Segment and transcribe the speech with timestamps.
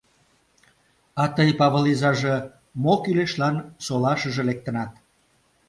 [1.21, 2.35] —А тый, Павыл изаже,
[2.83, 3.55] мо кӱлешлан
[3.85, 4.91] солашыже лектынат?